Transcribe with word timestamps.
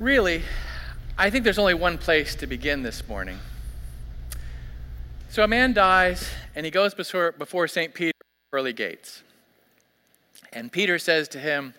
Really, 0.00 0.44
I 1.18 1.28
think 1.28 1.42
there's 1.42 1.58
only 1.58 1.74
one 1.74 1.98
place 1.98 2.36
to 2.36 2.46
begin 2.46 2.84
this 2.84 3.08
morning. 3.08 3.40
So 5.28 5.42
a 5.42 5.48
man 5.48 5.72
dies, 5.72 6.30
and 6.54 6.64
he 6.64 6.70
goes 6.70 6.94
before, 6.94 7.32
before 7.32 7.66
St. 7.66 7.92
Peter 7.92 8.12
early 8.52 8.72
gates. 8.72 9.24
And 10.52 10.70
Peter 10.70 11.00
says 11.00 11.26
to 11.30 11.40
him, 11.40 11.74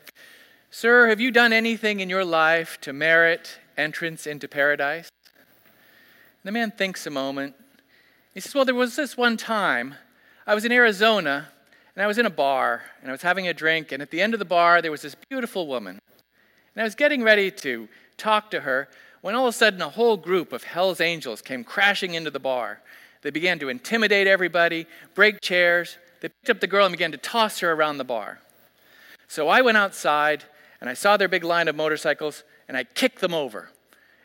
Sir, 0.70 1.08
have 1.08 1.22
you 1.22 1.32
done 1.32 1.54
anything 1.54 2.02
in 2.02 2.10
your 2.10 2.26
life 2.26 2.78
to 2.82 2.92
merit 2.92 3.58
entrance 3.78 4.28
into 4.28 4.50
paradise? 4.50 5.10
And 5.36 6.44
the 6.44 6.52
man 6.52 6.72
thinks 6.72 7.08
a 7.08 7.10
moment. 7.10 7.56
He 8.34 8.42
says, 8.42 8.54
Well, 8.54 8.66
there 8.66 8.76
was 8.76 8.98
this 8.98 9.16
one 9.16 9.38
time 9.38 9.96
I 10.46 10.56
was 10.56 10.66
in 10.66 10.74
Arizona, 10.74 11.48
and 11.96 12.04
I 12.04 12.08
was 12.08 12.18
in 12.18 12.26
a 12.26 12.30
bar, 12.30 12.82
and 13.02 13.10
I 13.10 13.14
was 13.14 13.22
having 13.22 13.48
a 13.48 13.54
drink, 13.54 13.94
and 13.94 14.02
at 14.02 14.12
the 14.12 14.20
end 14.22 14.34
of 14.34 14.40
the 14.40 14.46
bar, 14.46 14.82
there 14.82 14.92
was 14.92 15.04
this 15.04 15.16
beautiful 15.30 15.68
woman. 15.68 16.00
And 16.76 16.82
I 16.82 16.84
was 16.84 16.96
getting 16.96 17.24
ready 17.24 17.50
to 17.52 17.88
talk 18.20 18.52
to 18.52 18.62
her 18.62 18.90
when 19.22 19.36
all 19.36 19.48
of 19.48 19.54
a 19.54 19.58
sudden 19.58 19.82
a 19.82 19.90
whole 19.90 20.18
group 20.18 20.54
of 20.54 20.64
Hell's 20.64 21.02
Angels 21.02 21.42
came 21.42 21.64
crashing 21.64 22.14
into 22.14 22.32
the 22.32 22.40
bar. 22.40 22.82
They 23.22 23.32
began 23.32 23.60
to 23.60 23.70
intimidate 23.70 24.28
everybody, 24.28 24.86
break 25.14 25.42
chairs. 25.42 25.98
They 26.22 26.30
picked 26.30 26.50
up 26.50 26.60
the 26.60 26.68
girl 26.68 26.86
and 26.86 26.94
began 26.94 27.12
to 27.12 27.18
toss 27.18 27.60
her 27.60 27.72
around 27.72 27.98
the 27.98 28.04
bar. 28.04 28.40
So 29.28 29.48
I 29.48 29.62
went 29.62 29.78
outside 29.78 30.44
and 30.82 30.90
I 30.90 30.94
saw 30.94 31.18
their 31.18 31.28
big 31.28 31.44
line 31.44 31.68
of 31.68 31.76
motorcycles 31.76 32.44
and 32.68 32.78
I 32.78 32.84
kicked 32.84 33.20
them 33.20 33.34
over. 33.34 33.70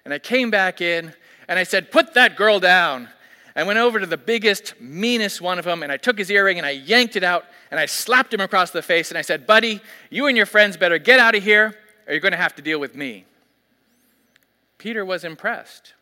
And 0.05 0.15
I 0.15 0.19
came 0.19 0.51
back 0.51 0.81
in 0.81 1.13
and 1.49 1.59
I 1.59 1.65
said, 1.65 1.91
Put 1.91 2.15
that 2.15 2.37
girl 2.37 2.61
down. 2.61 3.09
I 3.57 3.63
went 3.63 3.79
over 3.79 4.01
to 4.01 4.07
the 4.07 4.17
biggest, 4.17 4.81
meanest 4.81 5.41
one 5.41 5.59
of 5.59 5.65
them 5.65 5.83
and 5.83 5.93
I 5.93 5.97
took 5.97 6.19
his 6.19 6.31
earring 6.31 6.59
and 6.59 6.67
I 6.67 6.71
yanked 6.71 7.17
it 7.17 7.23
out 7.23 7.45
and 7.71 7.79
I 7.79 7.87
slapped 7.87 8.35
him 8.35 8.41
across 8.41 8.71
the 8.71 8.83
face 8.83 9.11
and 9.11 9.19
I 9.19 9.23
said, 9.23 9.47
Buddy, 9.47 9.81
you 10.11 10.27
and 10.27 10.37
your 10.37 10.47
friends 10.47 10.77
better 10.77 10.99
get 10.99 11.21
out 11.21 11.35
of 11.35 11.43
here 11.43 11.75
or 12.07 12.13
you're 12.13 12.21
going 12.21 12.33
to 12.33 12.39
have 12.39 12.57
to 12.57 12.63
deal 12.63 12.81
with 12.81 12.95
me. 12.95 13.25
Peter 14.85 15.03
was 15.03 15.25
impressed. 15.25 15.95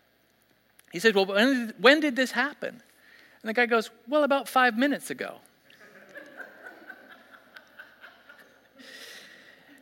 He 0.91 0.99
said, 0.99 1.15
Well, 1.15 1.27
when 1.27 1.67
did, 1.69 1.75
when 1.81 2.01
did 2.01 2.17
this 2.17 2.33
happen? 2.33 2.71
And 2.71 3.49
the 3.49 3.53
guy 3.53 3.67
goes, 3.67 3.91
Well, 4.09 4.25
about 4.25 4.49
five 4.49 4.77
minutes 4.77 5.09
ago. 5.09 5.37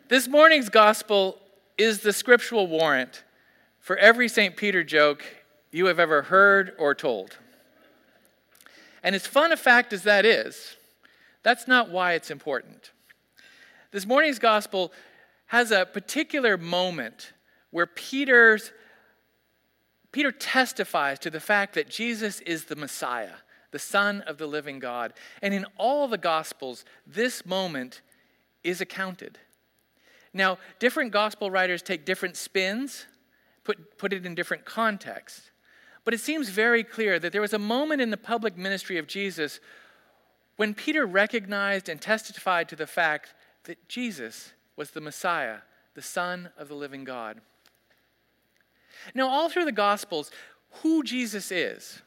this 0.08 0.28
morning's 0.28 0.68
gospel 0.68 1.38
is 1.78 2.00
the 2.00 2.12
scriptural 2.12 2.66
warrant 2.66 3.24
for 3.78 3.96
every 3.96 4.28
St. 4.28 4.54
Peter 4.54 4.84
joke 4.84 5.24
you 5.70 5.86
have 5.86 5.98
ever 5.98 6.20
heard 6.20 6.74
or 6.78 6.94
told. 6.94 7.38
And 9.02 9.14
as 9.14 9.26
fun 9.26 9.50
a 9.50 9.56
fact 9.56 9.94
as 9.94 10.02
that 10.02 10.26
is, 10.26 10.76
that's 11.42 11.66
not 11.66 11.88
why 11.88 12.12
it's 12.12 12.30
important. 12.30 12.90
This 13.92 14.04
morning's 14.04 14.38
gospel 14.38 14.92
has 15.46 15.70
a 15.70 15.86
particular 15.86 16.58
moment 16.58 17.32
where 17.70 17.86
Peter's 17.86 18.72
Peter 20.12 20.32
testifies 20.32 21.18
to 21.20 21.30
the 21.30 21.40
fact 21.40 21.74
that 21.74 21.88
Jesus 21.88 22.40
is 22.40 22.64
the 22.64 22.76
Messiah, 22.76 23.34
the 23.70 23.78
Son 23.78 24.22
of 24.22 24.38
the 24.38 24.46
living 24.46 24.78
God. 24.78 25.12
And 25.40 25.54
in 25.54 25.66
all 25.76 26.08
the 26.08 26.18
Gospels, 26.18 26.84
this 27.06 27.46
moment 27.46 28.00
is 28.64 28.80
accounted. 28.80 29.38
Now, 30.32 30.58
different 30.78 31.12
Gospel 31.12 31.50
writers 31.50 31.82
take 31.82 32.04
different 32.04 32.36
spins, 32.36 33.06
put, 33.64 33.98
put 33.98 34.12
it 34.12 34.26
in 34.26 34.34
different 34.34 34.64
contexts. 34.64 35.50
But 36.04 36.14
it 36.14 36.20
seems 36.20 36.48
very 36.48 36.82
clear 36.82 37.18
that 37.18 37.32
there 37.32 37.40
was 37.40 37.52
a 37.52 37.58
moment 37.58 38.00
in 38.00 38.10
the 38.10 38.16
public 38.16 38.56
ministry 38.56 38.98
of 38.98 39.06
Jesus 39.06 39.60
when 40.56 40.74
Peter 40.74 41.06
recognized 41.06 41.88
and 41.88 42.00
testified 42.00 42.68
to 42.68 42.76
the 42.76 42.86
fact 42.86 43.34
that 43.64 43.88
Jesus 43.88 44.52
was 44.76 44.90
the 44.90 45.00
Messiah, 45.00 45.58
the 45.94 46.02
Son 46.02 46.50
of 46.56 46.68
the 46.68 46.74
living 46.74 47.04
God. 47.04 47.40
Now, 49.14 49.28
all 49.28 49.48
through 49.48 49.64
the 49.64 49.72
Gospels, 49.72 50.30
who 50.82 51.02
Jesus 51.02 51.50
is 51.50 52.02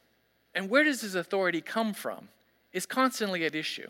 and 0.55 0.69
where 0.69 0.83
does 0.83 1.01
his 1.01 1.15
authority 1.15 1.61
come 1.61 1.93
from 1.93 2.29
is 2.71 2.85
constantly 2.85 3.45
at 3.45 3.55
issue. 3.55 3.89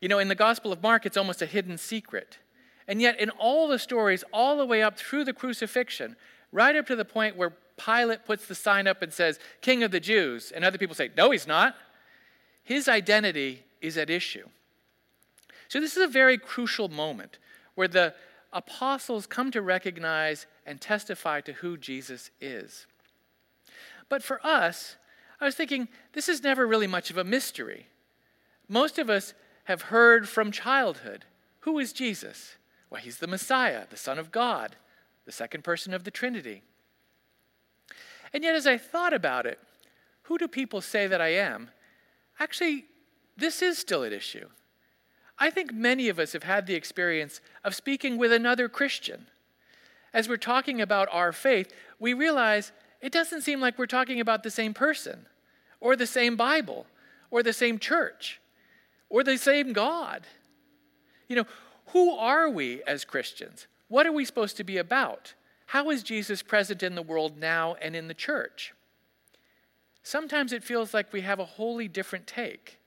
You 0.00 0.08
know, 0.08 0.18
in 0.18 0.28
the 0.28 0.34
Gospel 0.34 0.72
of 0.72 0.82
Mark, 0.82 1.06
it's 1.06 1.16
almost 1.16 1.42
a 1.42 1.46
hidden 1.46 1.76
secret. 1.78 2.38
And 2.86 3.02
yet, 3.02 3.20
in 3.20 3.30
all 3.30 3.68
the 3.68 3.78
stories, 3.78 4.24
all 4.32 4.56
the 4.56 4.64
way 4.64 4.82
up 4.82 4.96
through 4.96 5.24
the 5.24 5.32
crucifixion, 5.32 6.16
right 6.52 6.74
up 6.74 6.86
to 6.86 6.96
the 6.96 7.04
point 7.04 7.36
where 7.36 7.52
Pilate 7.76 8.24
puts 8.24 8.46
the 8.46 8.54
sign 8.54 8.86
up 8.86 9.02
and 9.02 9.12
says, 9.12 9.38
King 9.60 9.82
of 9.82 9.90
the 9.90 10.00
Jews, 10.00 10.52
and 10.52 10.64
other 10.64 10.78
people 10.78 10.94
say, 10.94 11.10
No, 11.16 11.30
he's 11.30 11.46
not, 11.46 11.74
his 12.62 12.88
identity 12.88 13.64
is 13.80 13.96
at 13.96 14.10
issue. 14.10 14.48
So, 15.68 15.80
this 15.80 15.96
is 15.96 16.02
a 16.02 16.08
very 16.08 16.38
crucial 16.38 16.88
moment 16.88 17.38
where 17.74 17.88
the 17.88 18.14
apostles 18.52 19.26
come 19.26 19.50
to 19.50 19.60
recognize 19.60 20.46
and 20.68 20.80
testify 20.80 21.40
to 21.40 21.54
who 21.54 21.78
Jesus 21.78 22.30
is. 22.40 22.86
But 24.08 24.22
for 24.22 24.44
us, 24.46 24.96
I 25.40 25.46
was 25.46 25.54
thinking, 25.54 25.88
this 26.12 26.28
is 26.28 26.42
never 26.42 26.66
really 26.66 26.86
much 26.86 27.10
of 27.10 27.16
a 27.16 27.24
mystery. 27.24 27.86
Most 28.68 28.98
of 28.98 29.08
us 29.08 29.32
have 29.64 29.82
heard 29.82 30.28
from 30.28 30.52
childhood 30.52 31.24
who 31.60 31.78
is 31.78 31.92
Jesus? 31.92 32.56
Well, 32.88 33.00
he's 33.00 33.18
the 33.18 33.26
Messiah, 33.26 33.84
the 33.90 33.96
Son 33.96 34.18
of 34.18 34.30
God, 34.30 34.76
the 35.26 35.32
second 35.32 35.64
person 35.64 35.92
of 35.92 36.04
the 36.04 36.10
Trinity. 36.10 36.62
And 38.32 38.44
yet, 38.44 38.54
as 38.54 38.66
I 38.66 38.78
thought 38.78 39.12
about 39.12 39.44
it, 39.44 39.58
who 40.22 40.38
do 40.38 40.48
people 40.48 40.80
say 40.80 41.06
that 41.06 41.20
I 41.20 41.28
am? 41.28 41.70
Actually, 42.38 42.84
this 43.36 43.60
is 43.60 43.76
still 43.76 44.04
at 44.04 44.12
issue. 44.12 44.48
I 45.38 45.50
think 45.50 45.72
many 45.72 46.08
of 46.08 46.18
us 46.18 46.32
have 46.32 46.44
had 46.44 46.66
the 46.66 46.74
experience 46.74 47.40
of 47.64 47.74
speaking 47.74 48.16
with 48.16 48.32
another 48.32 48.68
Christian 48.68 49.26
as 50.12 50.28
we're 50.28 50.36
talking 50.36 50.80
about 50.80 51.08
our 51.12 51.32
faith, 51.32 51.72
we 51.98 52.14
realize 52.14 52.72
it 53.00 53.12
doesn't 53.12 53.42
seem 53.42 53.60
like 53.60 53.78
we're 53.78 53.86
talking 53.86 54.20
about 54.20 54.42
the 54.42 54.50
same 54.50 54.74
person, 54.74 55.26
or 55.80 55.96
the 55.96 56.06
same 56.06 56.36
Bible, 56.36 56.86
or 57.30 57.42
the 57.42 57.52
same 57.52 57.78
church, 57.78 58.40
or 59.08 59.22
the 59.22 59.36
same 59.36 59.72
God. 59.72 60.26
You 61.28 61.36
know, 61.36 61.46
who 61.88 62.12
are 62.16 62.48
we 62.48 62.82
as 62.84 63.04
Christians? 63.04 63.66
What 63.88 64.06
are 64.06 64.12
we 64.12 64.24
supposed 64.24 64.56
to 64.56 64.64
be 64.64 64.78
about? 64.78 65.34
How 65.66 65.90
is 65.90 66.02
Jesus 66.02 66.42
present 66.42 66.82
in 66.82 66.94
the 66.94 67.02
world 67.02 67.38
now 67.38 67.76
and 67.80 67.94
in 67.94 68.08
the 68.08 68.14
church? 68.14 68.74
Sometimes 70.02 70.52
it 70.52 70.64
feels 70.64 70.94
like 70.94 71.12
we 71.12 71.20
have 71.20 71.38
a 71.38 71.44
wholly 71.44 71.88
different 71.88 72.26
take. 72.26 72.78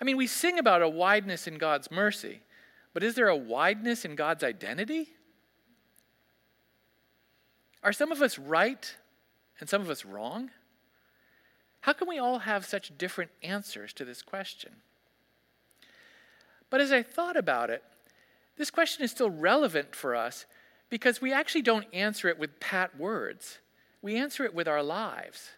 I 0.00 0.04
mean, 0.04 0.16
we 0.16 0.28
sing 0.28 0.58
about 0.58 0.82
a 0.82 0.88
wideness 0.88 1.48
in 1.48 1.58
God's 1.58 1.90
mercy, 1.90 2.42
but 2.94 3.02
is 3.02 3.16
there 3.16 3.28
a 3.28 3.36
wideness 3.36 4.04
in 4.04 4.14
God's 4.14 4.44
identity? 4.44 5.10
Are 7.82 7.92
some 7.92 8.12
of 8.12 8.22
us 8.22 8.38
right 8.38 8.94
and 9.60 9.68
some 9.68 9.80
of 9.80 9.90
us 9.90 10.04
wrong? 10.04 10.50
How 11.80 11.92
can 11.92 12.08
we 12.08 12.18
all 12.18 12.40
have 12.40 12.66
such 12.66 12.96
different 12.98 13.30
answers 13.42 13.92
to 13.94 14.04
this 14.04 14.22
question? 14.22 14.72
But 16.70 16.80
as 16.80 16.92
I 16.92 17.02
thought 17.02 17.36
about 17.36 17.70
it, 17.70 17.82
this 18.56 18.70
question 18.70 19.04
is 19.04 19.10
still 19.10 19.30
relevant 19.30 19.94
for 19.94 20.14
us 20.14 20.44
because 20.90 21.20
we 21.20 21.32
actually 21.32 21.62
don't 21.62 21.86
answer 21.92 22.28
it 22.28 22.38
with 22.38 22.60
pat 22.60 22.98
words. 22.98 23.58
We 24.02 24.16
answer 24.16 24.44
it 24.44 24.54
with 24.54 24.68
our 24.68 24.82
lives. 24.82 25.50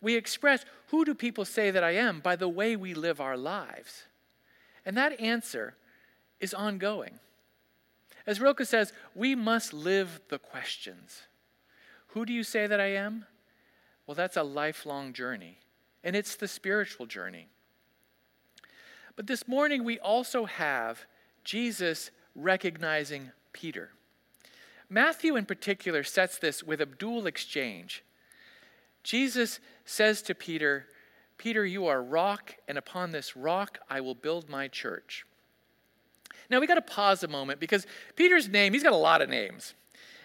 We 0.00 0.14
express 0.14 0.64
who 0.88 1.04
do 1.04 1.14
people 1.14 1.44
say 1.44 1.70
that 1.70 1.84
I 1.84 1.92
am 1.92 2.20
by 2.20 2.36
the 2.36 2.48
way 2.48 2.76
we 2.76 2.94
live 2.94 3.20
our 3.20 3.36
lives. 3.36 4.04
And 4.86 4.96
that 4.96 5.20
answer 5.20 5.74
is 6.40 6.54
ongoing. 6.54 7.18
As 8.26 8.40
Rilke 8.40 8.64
says, 8.64 8.92
we 9.14 9.34
must 9.34 9.72
live 9.72 10.20
the 10.28 10.38
questions. 10.38 11.22
Who 12.12 12.26
do 12.26 12.32
you 12.32 12.42
say 12.42 12.66
that 12.66 12.80
I 12.80 12.94
am? 12.94 13.26
Well, 14.06 14.14
that's 14.14 14.36
a 14.36 14.42
lifelong 14.42 15.12
journey, 15.12 15.58
and 16.02 16.16
it's 16.16 16.34
the 16.34 16.48
spiritual 16.48 17.06
journey. 17.06 17.48
But 19.14 19.26
this 19.26 19.46
morning, 19.46 19.84
we 19.84 19.98
also 19.98 20.46
have 20.46 21.04
Jesus 21.44 22.10
recognizing 22.34 23.30
Peter. 23.52 23.90
Matthew, 24.88 25.36
in 25.36 25.46
particular, 25.46 26.02
sets 26.02 26.38
this 26.38 26.64
with 26.64 26.80
a 26.80 26.86
dual 26.86 27.26
exchange. 27.26 28.02
Jesus 29.04 29.60
says 29.84 30.22
to 30.22 30.34
Peter, 30.34 30.86
Peter, 31.38 31.64
you 31.64 31.86
are 31.86 32.02
rock, 32.02 32.56
and 32.66 32.76
upon 32.76 33.12
this 33.12 33.36
rock 33.36 33.78
I 33.88 34.00
will 34.00 34.14
build 34.14 34.48
my 34.48 34.68
church. 34.68 35.24
Now 36.50 36.58
we 36.58 36.66
got 36.66 36.74
to 36.74 36.82
pause 36.82 37.22
a 37.22 37.28
moment 37.28 37.60
because 37.60 37.86
Peter's 38.16 38.48
name, 38.48 38.72
he's 38.72 38.82
got 38.82 38.92
a 38.92 38.96
lot 38.96 39.22
of 39.22 39.28
names. 39.28 39.74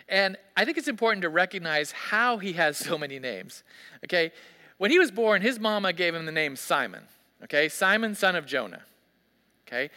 And 0.07 0.37
I 0.55 0.65
think 0.65 0.77
it's 0.77 0.87
important 0.87 1.23
to 1.23 1.29
recognize 1.29 1.91
how 1.91 2.37
he 2.37 2.53
has 2.53 2.77
so 2.77 2.97
many 2.97 3.19
names. 3.19 3.63
Okay? 4.03 4.31
When 4.77 4.91
he 4.91 4.99
was 4.99 5.11
born, 5.11 5.41
his 5.41 5.59
mama 5.59 5.93
gave 5.93 6.13
him 6.13 6.25
the 6.25 6.31
name 6.31 6.55
Simon. 6.55 7.03
Okay? 7.43 7.69
Simon, 7.69 8.13
son 8.15 8.35
of 8.35 8.45
Jonah. 8.45 8.83
Okay? 9.67 9.89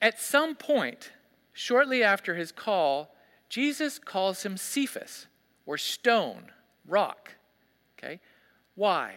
At 0.00 0.18
some 0.18 0.54
point, 0.54 1.12
shortly 1.52 2.02
after 2.02 2.34
his 2.34 2.52
call, 2.52 3.14
Jesus 3.48 3.98
calls 3.98 4.44
him 4.44 4.56
Cephas, 4.56 5.26
or 5.66 5.76
stone, 5.76 6.44
rock. 6.86 7.34
Okay? 7.98 8.20
Why? 8.74 9.14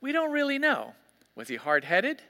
We 0.00 0.12
don't 0.12 0.32
really 0.32 0.58
know. 0.58 0.94
Was 1.34 1.48
he 1.48 1.56
hard 1.56 1.84
headed? 1.84 2.22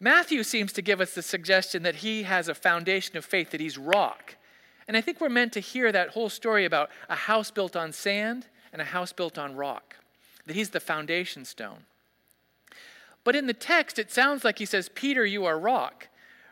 Matthew 0.00 0.42
seems 0.44 0.72
to 0.74 0.82
give 0.82 1.00
us 1.00 1.14
the 1.14 1.22
suggestion 1.22 1.82
that 1.82 1.96
he 1.96 2.22
has 2.22 2.48
a 2.48 2.54
foundation 2.54 3.16
of 3.16 3.24
faith, 3.24 3.50
that 3.50 3.60
he's 3.60 3.76
rock. 3.76 4.36
And 4.88 4.96
I 4.96 5.02
think 5.02 5.20
we're 5.20 5.28
meant 5.28 5.52
to 5.52 5.60
hear 5.60 5.92
that 5.92 6.08
whole 6.10 6.30
story 6.30 6.64
about 6.64 6.90
a 7.10 7.14
house 7.14 7.50
built 7.50 7.76
on 7.76 7.92
sand 7.92 8.46
and 8.72 8.80
a 8.80 8.86
house 8.86 9.12
built 9.12 9.38
on 9.38 9.54
rock, 9.54 9.96
that 10.46 10.56
he's 10.56 10.70
the 10.70 10.80
foundation 10.80 11.44
stone. 11.44 11.84
But 13.22 13.36
in 13.36 13.46
the 13.46 13.52
text, 13.52 13.98
it 13.98 14.10
sounds 14.10 14.44
like 14.44 14.58
he 14.58 14.64
says, 14.64 14.88
Peter, 14.94 15.26
you 15.26 15.44
are 15.44 15.58
rock. 15.58 16.08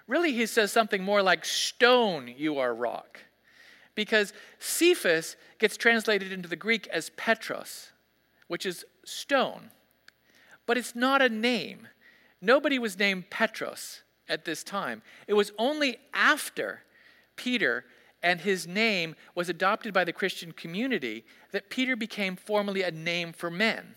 Really, 0.06 0.32
he 0.32 0.44
says 0.44 0.70
something 0.70 1.02
more 1.02 1.22
like, 1.22 1.46
stone, 1.46 2.32
you 2.36 2.58
are 2.58 2.74
rock. 2.74 3.20
Because 3.94 4.34
Cephas 4.58 5.36
gets 5.58 5.78
translated 5.78 6.30
into 6.30 6.48
the 6.48 6.56
Greek 6.56 6.86
as 6.88 7.10
Petros, 7.16 7.92
which 8.48 8.66
is 8.66 8.84
stone. 9.04 9.70
But 10.66 10.76
it's 10.76 10.94
not 10.94 11.22
a 11.22 11.30
name. 11.30 11.88
Nobody 12.42 12.78
was 12.78 12.98
named 12.98 13.30
Petros 13.30 14.02
at 14.28 14.44
this 14.44 14.62
time. 14.62 15.00
It 15.26 15.34
was 15.34 15.52
only 15.58 15.98
after 16.12 16.82
Peter 17.36 17.84
and 18.26 18.40
his 18.40 18.66
name 18.66 19.14
was 19.36 19.48
adopted 19.48 19.94
by 19.94 20.02
the 20.02 20.12
Christian 20.12 20.50
community 20.50 21.24
that 21.52 21.70
Peter 21.70 21.94
became 21.94 22.34
formally 22.34 22.82
a 22.82 22.90
name 22.90 23.32
for 23.32 23.52
men. 23.52 23.94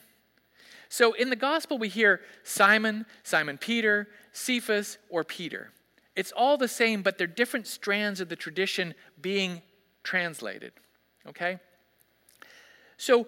So 0.87 1.13
in 1.13 1.31
the 1.31 1.35
gospel, 1.35 1.79
we 1.79 1.89
hear 1.89 2.21
Simon, 2.43 3.07
Simon 3.23 3.57
Peter, 3.57 4.07
Cephas, 4.31 4.99
or 5.09 5.23
Peter. 5.23 5.71
It's 6.15 6.31
all 6.31 6.57
the 6.57 6.67
same, 6.67 7.01
but 7.01 7.17
they're 7.17 7.25
different 7.25 7.65
strands 7.65 8.21
of 8.21 8.29
the 8.29 8.35
tradition 8.35 8.93
being 9.19 9.63
translated. 10.03 10.73
Okay? 11.27 11.57
So 12.97 13.25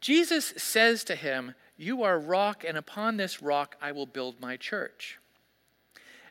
Jesus 0.00 0.54
says 0.56 1.04
to 1.04 1.16
him, 1.16 1.54
You 1.76 2.02
are 2.02 2.18
rock, 2.18 2.64
and 2.66 2.78
upon 2.78 3.18
this 3.18 3.42
rock 3.42 3.76
I 3.78 3.92
will 3.92 4.06
build 4.06 4.40
my 4.40 4.56
church. 4.56 5.17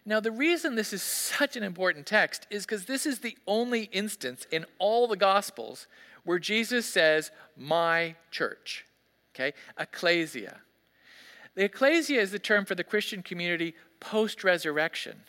Now, 0.07 0.21
the 0.21 0.31
reason 0.31 0.75
this 0.75 0.94
is 0.94 1.04
such 1.04 1.57
an 1.57 1.63
important 1.63 2.06
text 2.06 2.48
is 2.50 2.65
because 2.65 2.86
this 2.86 3.06
is 3.06 3.19
the 3.19 3.38
only 3.45 3.89
instance 3.92 4.48
in 4.50 4.65
all 4.80 5.06
the 5.06 5.18
Gospels 5.18 5.86
where 6.24 6.39
Jesus 6.39 6.86
says, 6.86 7.30
My 7.57 8.15
church. 8.31 8.86
Okay? 9.36 9.54
Ecclesia. 9.77 10.62
The 11.56 11.65
ecclesia 11.65 12.21
is 12.21 12.31
the 12.31 12.39
term 12.39 12.63
for 12.63 12.74
the 12.74 12.86
Christian 12.86 13.21
community 13.21 13.75
post 14.00 14.45
resurrection. 14.45 15.24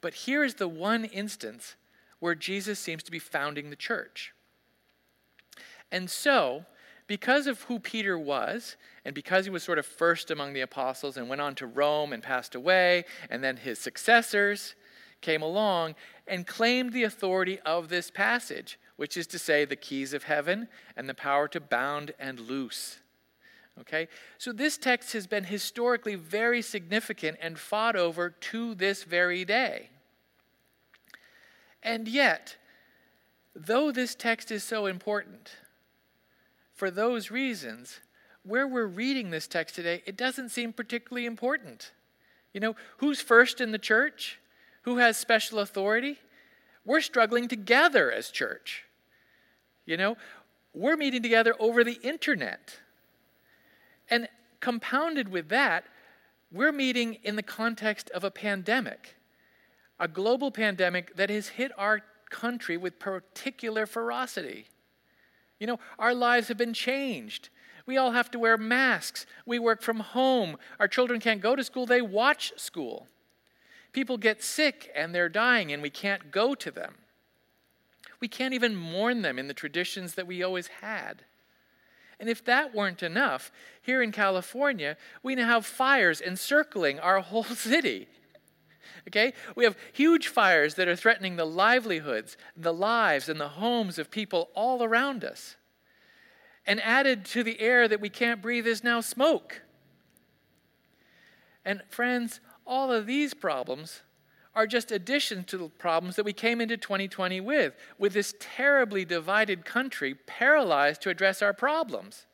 But 0.00 0.14
here 0.14 0.44
is 0.44 0.54
the 0.54 0.68
one 0.68 1.04
instance 1.06 1.74
where 2.20 2.36
Jesus 2.36 2.78
seems 2.78 3.02
to 3.02 3.10
be 3.10 3.18
founding 3.18 3.70
the 3.70 3.76
church. 3.76 4.32
And 5.90 6.08
so, 6.08 6.64
because 7.06 7.46
of 7.46 7.62
who 7.62 7.78
Peter 7.78 8.18
was, 8.18 8.76
and 9.04 9.14
because 9.14 9.44
he 9.44 9.50
was 9.50 9.62
sort 9.62 9.78
of 9.78 9.86
first 9.86 10.30
among 10.30 10.54
the 10.54 10.62
apostles 10.62 11.16
and 11.16 11.28
went 11.28 11.40
on 11.40 11.54
to 11.56 11.66
Rome 11.66 12.12
and 12.12 12.22
passed 12.22 12.54
away, 12.54 13.04
and 13.28 13.44
then 13.44 13.58
his 13.58 13.78
successors 13.78 14.74
came 15.20 15.42
along 15.42 15.94
and 16.26 16.46
claimed 16.46 16.92
the 16.92 17.04
authority 17.04 17.58
of 17.60 17.88
this 17.88 18.10
passage, 18.10 18.78
which 18.96 19.16
is 19.16 19.26
to 19.26 19.38
say, 19.38 19.64
the 19.64 19.76
keys 19.76 20.14
of 20.14 20.24
heaven 20.24 20.68
and 20.96 21.08
the 21.08 21.14
power 21.14 21.48
to 21.48 21.60
bound 21.60 22.12
and 22.18 22.40
loose. 22.40 22.98
Okay? 23.80 24.08
So 24.38 24.52
this 24.52 24.78
text 24.78 25.12
has 25.12 25.26
been 25.26 25.44
historically 25.44 26.14
very 26.14 26.62
significant 26.62 27.38
and 27.40 27.58
fought 27.58 27.96
over 27.96 28.30
to 28.30 28.74
this 28.74 29.04
very 29.04 29.44
day. 29.44 29.90
And 31.82 32.08
yet, 32.08 32.56
though 33.54 33.92
this 33.92 34.14
text 34.14 34.50
is 34.50 34.64
so 34.64 34.86
important, 34.86 35.50
for 36.74 36.90
those 36.90 37.30
reasons, 37.30 38.00
where 38.42 38.66
we're 38.66 38.86
reading 38.86 39.30
this 39.30 39.46
text 39.46 39.74
today, 39.74 40.02
it 40.06 40.16
doesn't 40.16 40.50
seem 40.50 40.72
particularly 40.72 41.26
important. 41.26 41.92
You 42.52 42.60
know, 42.60 42.76
who's 42.98 43.20
first 43.20 43.60
in 43.60 43.72
the 43.72 43.78
church? 43.78 44.38
Who 44.82 44.98
has 44.98 45.16
special 45.16 45.60
authority? 45.60 46.18
We're 46.84 47.00
struggling 47.00 47.48
together 47.48 48.12
as 48.12 48.28
church. 48.30 48.84
You 49.86 49.96
know, 49.96 50.16
we're 50.74 50.96
meeting 50.96 51.22
together 51.22 51.54
over 51.58 51.84
the 51.84 51.98
internet. 52.02 52.78
And 54.10 54.28
compounded 54.60 55.28
with 55.28 55.48
that, 55.48 55.84
we're 56.52 56.72
meeting 56.72 57.18
in 57.22 57.36
the 57.36 57.42
context 57.42 58.10
of 58.10 58.24
a 58.24 58.30
pandemic, 58.30 59.16
a 59.98 60.06
global 60.06 60.50
pandemic 60.50 61.16
that 61.16 61.30
has 61.30 61.48
hit 61.48 61.72
our 61.78 62.02
country 62.30 62.76
with 62.76 62.98
particular 62.98 63.86
ferocity. 63.86 64.66
You 65.64 65.68
know, 65.68 65.80
our 65.98 66.12
lives 66.12 66.48
have 66.48 66.58
been 66.58 66.74
changed. 66.74 67.48
We 67.86 67.96
all 67.96 68.10
have 68.10 68.30
to 68.32 68.38
wear 68.38 68.58
masks. 68.58 69.24
We 69.46 69.58
work 69.58 69.80
from 69.80 70.00
home. 70.00 70.58
Our 70.78 70.86
children 70.86 71.20
can't 71.20 71.40
go 71.40 71.56
to 71.56 71.64
school, 71.64 71.86
they 71.86 72.02
watch 72.02 72.52
school. 72.58 73.08
People 73.94 74.18
get 74.18 74.42
sick 74.42 74.90
and 74.94 75.14
they're 75.14 75.30
dying, 75.30 75.72
and 75.72 75.80
we 75.80 75.88
can't 75.88 76.30
go 76.30 76.54
to 76.54 76.70
them. 76.70 76.96
We 78.20 78.28
can't 78.28 78.52
even 78.52 78.76
mourn 78.76 79.22
them 79.22 79.38
in 79.38 79.48
the 79.48 79.54
traditions 79.54 80.16
that 80.16 80.26
we 80.26 80.42
always 80.42 80.66
had. 80.82 81.24
And 82.20 82.28
if 82.28 82.44
that 82.44 82.74
weren't 82.74 83.02
enough, 83.02 83.50
here 83.80 84.02
in 84.02 84.12
California, 84.12 84.98
we 85.22 85.34
now 85.34 85.46
have 85.46 85.64
fires 85.64 86.20
encircling 86.20 87.00
our 87.00 87.20
whole 87.20 87.44
city. 87.44 88.06
Okay? 89.08 89.32
We 89.54 89.64
have 89.64 89.76
huge 89.92 90.28
fires 90.28 90.74
that 90.74 90.88
are 90.88 90.96
threatening 90.96 91.36
the 91.36 91.44
livelihoods, 91.44 92.36
the 92.56 92.72
lives, 92.72 93.28
and 93.28 93.40
the 93.40 93.48
homes 93.48 93.98
of 93.98 94.10
people 94.10 94.50
all 94.54 94.82
around 94.82 95.24
us. 95.24 95.56
And 96.66 96.80
added 96.80 97.24
to 97.26 97.42
the 97.42 97.60
air 97.60 97.88
that 97.88 98.00
we 98.00 98.08
can't 98.08 98.40
breathe 98.40 98.66
is 98.66 98.82
now 98.82 99.00
smoke. 99.00 99.62
And 101.64 101.82
friends, 101.88 102.40
all 102.66 102.92
of 102.92 103.06
these 103.06 103.34
problems 103.34 104.02
are 104.54 104.66
just 104.66 104.92
additions 104.92 105.46
to 105.46 105.58
the 105.58 105.68
problems 105.68 106.16
that 106.16 106.24
we 106.24 106.32
came 106.32 106.60
into 106.60 106.76
2020 106.76 107.40
with, 107.40 107.74
with 107.98 108.12
this 108.12 108.34
terribly 108.38 109.04
divided 109.04 109.64
country 109.64 110.14
paralyzed 110.26 111.02
to 111.02 111.10
address 111.10 111.42
our 111.42 111.52
problems, 111.52 112.26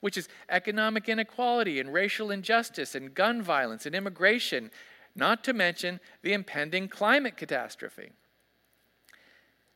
which 0.00 0.16
is 0.16 0.28
economic 0.48 1.08
inequality 1.08 1.80
and 1.80 1.92
racial 1.92 2.30
injustice 2.30 2.94
and 2.94 3.14
gun 3.14 3.42
violence 3.42 3.86
and 3.86 3.94
immigration 3.94 4.70
not 5.14 5.44
to 5.44 5.52
mention 5.52 6.00
the 6.22 6.32
impending 6.32 6.88
climate 6.88 7.36
catastrophe. 7.36 8.12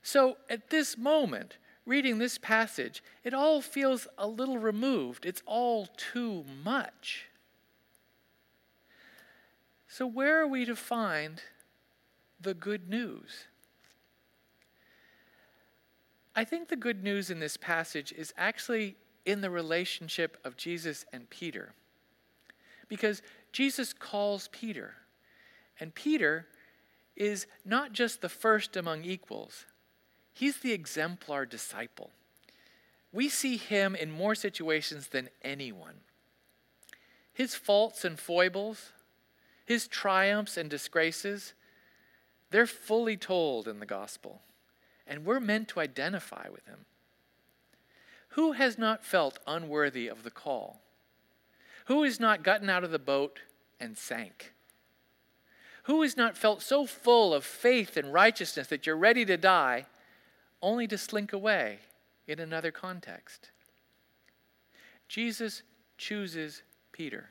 So, 0.03 0.37
at 0.49 0.71
this 0.71 0.97
moment, 0.97 1.59
reading 1.85 2.19
this 2.19 2.39
passage, 2.39 3.03
it 3.25 3.35
all 3.35 3.61
feels 3.61 4.07
a 4.17 4.27
little 4.27 4.59
removed. 4.59 5.27
It's 5.27 5.43
all 5.47 5.89
too 5.97 6.45
much. 6.65 7.27
So, 9.89 10.07
where 10.07 10.41
are 10.41 10.47
we 10.47 10.65
to 10.65 10.77
find 10.77 11.43
the 12.41 12.55
good 12.55 12.89
news? 12.89 13.47
I 16.35 16.45
think 16.45 16.69
the 16.69 16.77
good 16.77 17.03
news 17.03 17.31
in 17.31 17.41
this 17.41 17.57
passage 17.57 18.13
is 18.13 18.35
actually 18.37 18.97
in 19.25 19.41
the 19.41 19.51
relationship 19.51 20.37
of 20.45 20.57
Jesus 20.57 21.07
and 21.13 21.29
Peter. 21.31 21.73
Because 22.89 23.23
Jesus 23.53 23.93
calls 23.93 24.49
Peter. 24.53 24.95
And 25.79 25.95
Peter 25.95 26.47
is 27.17 27.47
not 27.65 27.93
just 27.93 28.21
the 28.21 28.29
first 28.29 28.77
among 28.77 29.05
equals, 29.05 29.67
he's 30.33 30.59
the 30.59 30.73
exemplar 30.73 31.47
disciple. 31.47 32.11
We 33.13 33.29
see 33.29 33.57
him 33.57 33.95
in 33.95 34.11
more 34.11 34.35
situations 34.35 35.09
than 35.09 35.31
anyone. 35.43 36.01
His 37.33 37.55
faults 37.55 38.05
and 38.05 38.19
foibles, 38.19 38.93
his 39.65 39.89
triumphs 39.89 40.57
and 40.57 40.69
disgraces, 40.69 41.55
they're 42.51 42.67
fully 42.67 43.17
told 43.17 43.69
in 43.69 43.81
the 43.81 43.87
gospel, 43.87 44.43
and 45.07 45.25
we're 45.25 45.41
meant 45.41 45.69
to 45.69 45.81
identify 45.81 46.49
with 46.51 46.67
him. 46.67 46.85
Who 48.31 48.53
has 48.53 48.77
not 48.79 49.05
felt 49.05 49.39
unworthy 49.47 50.09
of 50.09 50.23
the 50.23 50.31
call? 50.31 50.83
Who 51.87 52.03
has 52.03 52.21
not 52.21 52.43
gotten 52.43 52.69
out 52.69 52.85
of 52.85 52.91
the 52.91 52.99
boat 52.99 53.41
and 53.81 53.97
sank? 53.97 54.53
Who 55.87 56.03
has 56.03 56.17
not 56.17 56.37
felt 56.37 56.63
so 56.63 56.85
full 56.85 57.33
of 57.33 57.45
faith 57.45 57.97
and 57.97 58.13
righteousness 58.13 58.67
that 58.69 58.87
you're 58.87 58.97
ready 58.97 59.25
to 59.25 59.37
die, 59.37 59.87
only 60.61 60.89
to 60.89 60.99
slink 60.99 61.33
away 61.33 61.79
in 62.27 62.41
another 62.41 62.73
context? 62.73 63.51
Jesus 65.09 65.63
chooses 65.97 66.63
Peter. 66.91 67.29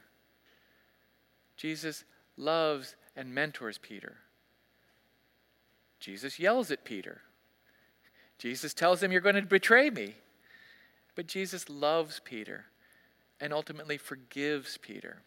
Jesus 1.58 2.06
loves 2.38 2.96
and 3.18 3.36
mentors 3.36 3.78
Peter. 3.78 4.16
Jesus 6.00 6.40
yells 6.40 6.72
at 6.72 6.86
Peter. 6.86 7.24
Jesus 8.38 8.74
tells 8.74 9.04
him, 9.04 9.12
You're 9.12 9.20
going 9.20 9.36
to 9.36 9.42
betray 9.42 9.90
me. 9.90 10.16
But 11.14 11.28
Jesus 11.28 11.70
loves 11.70 12.22
Peter 12.24 12.68
and 13.42 13.52
ultimately 13.52 13.98
forgives 13.98 14.78
Peter. 14.78 15.24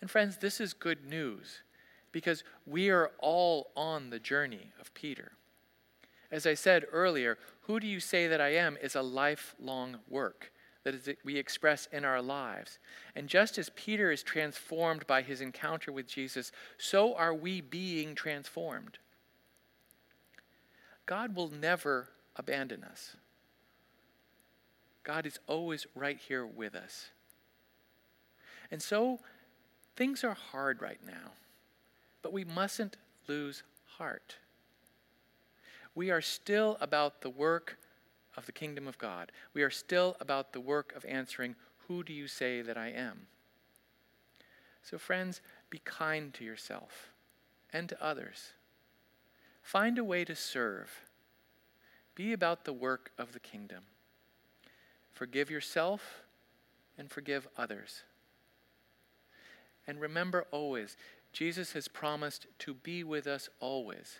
And 0.00 0.08
friends, 0.08 0.36
this 0.36 0.60
is 0.60 0.72
good 0.72 1.04
news 1.04 1.62
because 2.12 2.44
we 2.66 2.90
are 2.90 3.12
all 3.18 3.70
on 3.76 4.10
the 4.10 4.18
journey 4.18 4.72
of 4.80 4.92
Peter. 4.94 5.32
As 6.30 6.46
I 6.46 6.54
said 6.54 6.86
earlier, 6.92 7.38
who 7.62 7.80
do 7.80 7.86
you 7.86 8.00
say 8.00 8.26
that 8.28 8.40
I 8.40 8.54
am 8.54 8.76
is 8.80 8.94
a 8.94 9.02
lifelong 9.02 9.98
work 10.08 10.52
that 10.84 11.18
we 11.24 11.36
express 11.36 11.88
in 11.92 12.04
our 12.04 12.22
lives. 12.22 12.78
And 13.14 13.28
just 13.28 13.58
as 13.58 13.70
Peter 13.70 14.10
is 14.10 14.22
transformed 14.22 15.06
by 15.06 15.22
his 15.22 15.40
encounter 15.40 15.92
with 15.92 16.06
Jesus, 16.06 16.52
so 16.78 17.14
are 17.14 17.34
we 17.34 17.60
being 17.60 18.14
transformed. 18.14 18.98
God 21.04 21.34
will 21.34 21.50
never 21.50 22.08
abandon 22.36 22.84
us. 22.84 23.16
God 25.02 25.26
is 25.26 25.38
always 25.46 25.86
right 25.94 26.18
here 26.18 26.46
with 26.46 26.74
us. 26.74 27.10
And 28.70 28.80
so 28.80 29.18
things 29.96 30.24
are 30.24 30.34
hard 30.34 30.80
right 30.80 31.00
now, 31.04 31.32
but 32.22 32.32
we 32.32 32.44
mustn't 32.44 32.96
lose 33.28 33.62
heart. 33.98 34.36
We 35.94 36.10
are 36.10 36.20
still 36.20 36.76
about 36.80 37.20
the 37.20 37.30
work 37.30 37.78
of 38.36 38.46
the 38.46 38.52
kingdom 38.52 38.86
of 38.86 38.98
God. 38.98 39.32
We 39.54 39.62
are 39.62 39.70
still 39.70 40.16
about 40.20 40.52
the 40.52 40.60
work 40.60 40.94
of 40.94 41.04
answering, 41.04 41.56
Who 41.88 42.02
do 42.02 42.12
you 42.12 42.28
say 42.28 42.62
that 42.62 42.78
I 42.78 42.88
am? 42.88 43.26
So, 44.82 44.98
friends, 44.98 45.40
be 45.68 45.80
kind 45.84 46.32
to 46.34 46.44
yourself 46.44 47.12
and 47.72 47.88
to 47.88 48.04
others. 48.04 48.52
Find 49.62 49.98
a 49.98 50.04
way 50.04 50.24
to 50.24 50.34
serve. 50.34 50.90
Be 52.14 52.32
about 52.32 52.64
the 52.64 52.72
work 52.72 53.12
of 53.18 53.32
the 53.32 53.40
kingdom. 53.40 53.84
Forgive 55.12 55.50
yourself 55.50 56.22
and 56.96 57.10
forgive 57.10 57.46
others. 57.56 58.02
And 59.86 60.00
remember 60.00 60.46
always, 60.50 60.96
Jesus 61.32 61.72
has 61.72 61.88
promised 61.88 62.46
to 62.60 62.74
be 62.74 63.04
with 63.04 63.26
us 63.26 63.48
always. 63.60 64.18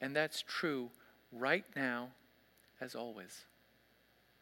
And 0.00 0.14
that's 0.14 0.42
true 0.46 0.90
right 1.32 1.64
now 1.74 2.08
as 2.80 2.94
always. 2.94 3.46